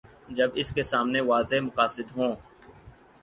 جب 0.29 0.49
اس 0.55 0.73
کے 0.73 0.83
سامنے 0.83 1.21
واضح 1.21 1.55
مقاصد 1.61 2.17
ہوں۔ 2.17 2.35